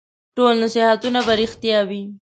[0.35, 2.01] ټول نصیحتونه به رېښتیا وي؟